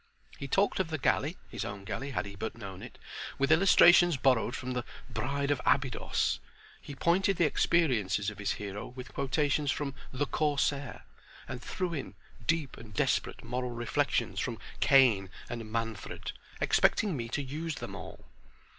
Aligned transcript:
He 0.39 0.47
talked 0.47 0.79
of 0.79 0.87
the 0.89 0.97
galley—his 0.97 1.63
own 1.63 1.83
galley 1.83 2.09
had 2.09 2.25
he 2.25 2.35
but 2.35 2.57
known 2.57 2.81
it—with 2.81 3.51
illustrations 3.51 4.17
borrowed 4.17 4.55
from 4.55 4.71
the 4.73 4.83
"Bride 5.11 5.51
of 5.51 5.61
Abydos." 5.63 6.39
He 6.81 6.95
pointed 6.95 7.37
the 7.37 7.45
experiences 7.45 8.31
of 8.31 8.39
his 8.39 8.53
hero 8.53 8.87
with 8.87 9.13
quotations 9.13 9.69
from 9.69 9.93
"The 10.11 10.25
Corsair," 10.25 11.03
and 11.47 11.61
threw 11.61 11.93
in 11.93 12.15
deep 12.47 12.77
and 12.77 12.91
desperate 12.95 13.43
moral 13.43 13.69
reflections 13.69 14.39
from 14.39 14.57
"Cain" 14.79 15.29
and 15.51 15.71
"Manfred," 15.71 16.31
expecting 16.59 17.15
me 17.15 17.29
to 17.29 17.43
use 17.43 17.75
them 17.75 17.93
all. 17.95 18.25